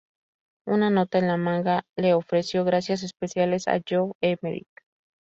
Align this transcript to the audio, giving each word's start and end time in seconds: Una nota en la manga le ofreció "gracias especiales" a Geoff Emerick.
Una 0.75 0.89
nota 0.93 1.19
en 1.19 1.27
la 1.27 1.37
manga 1.37 1.85
le 1.95 2.15
ofreció 2.15 2.65
"gracias 2.65 3.03
especiales" 3.03 3.67
a 3.67 3.79
Geoff 3.85 4.13
Emerick. 4.21 4.67